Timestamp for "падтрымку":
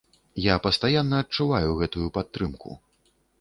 2.17-2.71